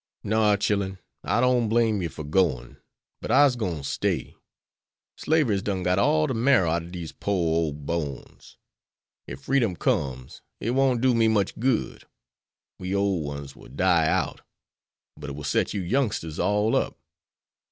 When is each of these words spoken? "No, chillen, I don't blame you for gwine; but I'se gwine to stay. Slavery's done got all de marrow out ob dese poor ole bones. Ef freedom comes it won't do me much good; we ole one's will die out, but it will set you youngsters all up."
"No, 0.23 0.55
chillen, 0.55 0.97
I 1.23 1.39
don't 1.41 1.69
blame 1.69 2.01
you 2.01 2.09
for 2.09 2.23
gwine; 2.23 2.77
but 3.21 3.29
I'se 3.29 3.55
gwine 3.55 3.83
to 3.83 3.83
stay. 3.83 4.35
Slavery's 5.15 5.61
done 5.61 5.83
got 5.83 5.99
all 5.99 6.25
de 6.25 6.33
marrow 6.33 6.71
out 6.71 6.81
ob 6.81 6.91
dese 6.91 7.11
poor 7.11 7.35
ole 7.55 7.71
bones. 7.71 8.57
Ef 9.27 9.41
freedom 9.41 9.75
comes 9.75 10.41
it 10.59 10.71
won't 10.71 11.01
do 11.01 11.13
me 11.13 11.27
much 11.27 11.59
good; 11.59 12.05
we 12.79 12.95
ole 12.95 13.21
one's 13.21 13.55
will 13.55 13.69
die 13.69 14.07
out, 14.07 14.41
but 15.15 15.29
it 15.29 15.33
will 15.33 15.43
set 15.43 15.71
you 15.75 15.81
youngsters 15.83 16.39
all 16.39 16.75
up." 16.75 16.97